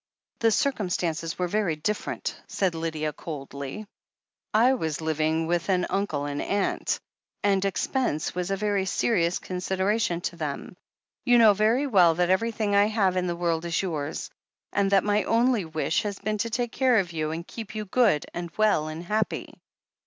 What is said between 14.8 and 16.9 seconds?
that my only wish has been to take